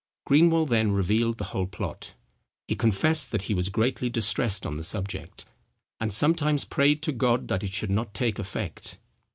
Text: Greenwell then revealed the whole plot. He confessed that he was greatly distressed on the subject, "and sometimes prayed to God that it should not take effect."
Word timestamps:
Greenwell 0.25 0.65
then 0.65 0.93
revealed 0.93 1.37
the 1.37 1.43
whole 1.53 1.67
plot. 1.67 2.15
He 2.67 2.73
confessed 2.73 3.29
that 3.31 3.43
he 3.43 3.53
was 3.53 3.69
greatly 3.69 4.09
distressed 4.09 4.65
on 4.65 4.75
the 4.75 4.81
subject, 4.81 5.45
"and 5.99 6.11
sometimes 6.11 6.65
prayed 6.65 7.03
to 7.03 7.11
God 7.11 7.49
that 7.49 7.63
it 7.63 7.71
should 7.73 7.91
not 7.91 8.15
take 8.15 8.39
effect." 8.39 8.97